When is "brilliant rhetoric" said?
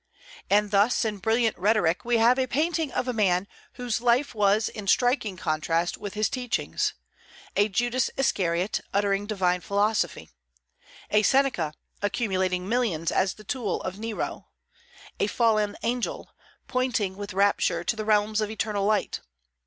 1.19-2.03